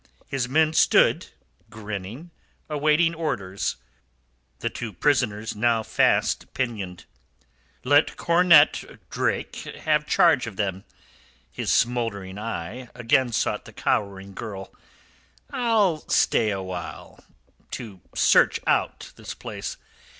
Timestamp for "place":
19.35-19.77